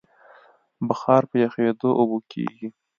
بخار 0.87 1.23
په 1.29 1.35
یخېدو 1.43 1.89
اوبه 1.99 2.17
کېږي. 2.31 2.67